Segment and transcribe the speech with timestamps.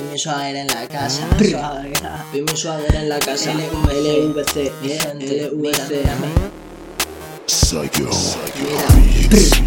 [0.00, 1.28] Pimi Swagger en la casa.
[2.32, 3.52] Pimi Swagger en la casa.
[3.52, 5.92] LVC, LVC.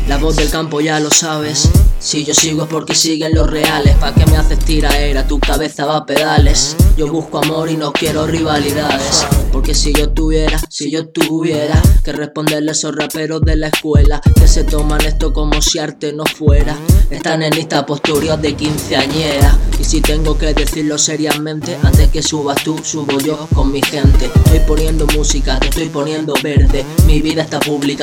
[0.10, 1.70] La voz del campo ya lo sabes.
[2.00, 3.96] Si yo sigo es porque siguen los reales.
[3.96, 5.26] ¿Pa' que me haces tiraera?
[5.26, 6.76] Tu cabeza va a pedales.
[6.98, 9.26] Yo busco amor y no quiero rivalidades.
[9.54, 14.22] Porque si yo tuviera, si yo tuviera que responderle a esos raperos de la escuela
[14.36, 16.76] que se toman esto como si arte no fuera.
[17.10, 19.58] Están en esta postura de quinceañera.
[19.80, 24.26] Y si tengo que decirlo seriamente, antes que subas tú, subo yo con mi gente.
[24.26, 26.84] Estoy poniendo música, te estoy poniendo verde.
[27.06, 27.60] Mi vida está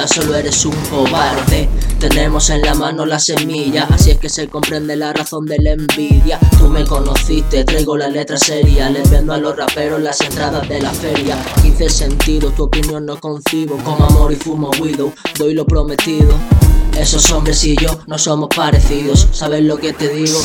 [0.07, 1.69] solo eres un cobarde.
[1.99, 5.73] Tenemos en la mano la semilla, así es que se comprende la razón de la
[5.73, 6.39] envidia.
[6.59, 10.81] Tú me conociste, traigo la letra seria, les vendo a los raperos las entradas de
[10.81, 11.37] la feria.
[11.63, 16.35] 15 sentidos, tu opinión no concibo, como amor y fumo widow, doy lo prometido.
[16.99, 20.39] Esos hombres y yo no somos parecidos, ¿sabes lo que te digo?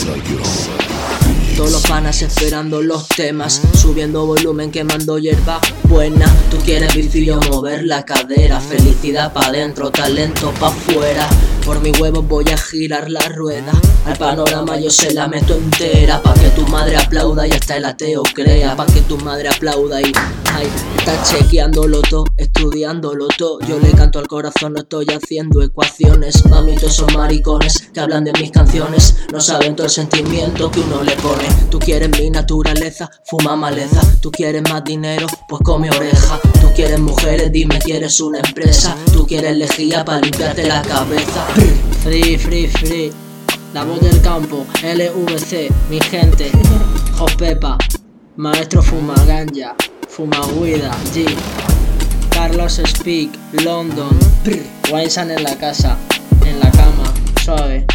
[1.55, 3.61] Todos los panas esperando los temas.
[3.79, 6.25] Subiendo volumen, quemando hierba buena.
[6.51, 8.59] Tú quieres vicio, mover la cadera.
[8.59, 11.27] Felicidad pa' dentro, talento pa' afuera
[11.65, 13.71] Por mi huevo voy a girar la rueda.
[14.05, 16.21] Al panorama yo se la meto entera.
[16.21, 18.75] Pa' que tu madre aplauda y hasta el ateo crea.
[18.75, 20.11] Pa' que tu madre aplauda y...
[20.55, 23.59] Ay, está chequeándolo todo, estudiándolo todo.
[23.67, 26.45] Yo le canto al corazón, no estoy haciendo ecuaciones.
[26.45, 29.17] Mamitos son maricones que hablan de mis canciones.
[29.33, 31.43] No saben todo el sentimiento que uno le pone.
[31.69, 33.99] Tú quieres mi naturaleza, fuma maleza.
[34.21, 36.39] Tú quieres más dinero, pues come oreja.
[36.61, 41.45] Tú quieres mujeres, dime quieres una empresa Tú quieres lejía para limpiarte la cabeza.
[42.01, 43.11] Free, free, free.
[43.73, 46.49] La voz del campo, LVC, mi gente.
[47.17, 47.77] Jopepa,
[48.37, 49.75] maestro fuma ganja
[50.15, 51.25] Fuma guida, G.
[52.29, 53.31] Carlos Speak,
[53.65, 54.17] London.
[54.89, 55.97] Winesan en la casa,
[56.45, 57.13] en la cama,
[57.43, 57.85] suave.